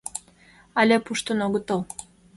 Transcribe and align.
Але 0.79 0.95
пуштын 1.05 1.39
огытыл. 1.45 1.81